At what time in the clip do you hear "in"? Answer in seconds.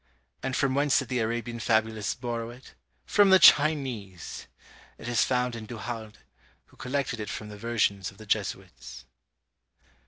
5.55-5.67